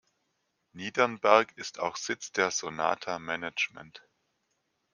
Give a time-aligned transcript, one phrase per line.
[0.73, 4.01] Niedernberg ist auch Sitz der Sonata Management.